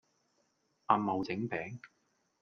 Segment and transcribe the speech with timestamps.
[0.87, 1.77] 阿茂整餅